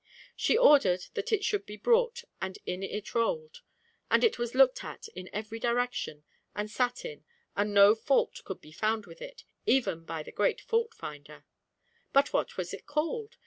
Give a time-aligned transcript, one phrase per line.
[0.35, 3.61] She ordered that it should be brought, and in it rolled,
[4.09, 6.23] and it was looked at in every direction
[6.55, 7.23] and sat in,
[7.55, 11.43] and no fault could be found with it, even by the great faultfinder;
[12.13, 13.37] but what was it called?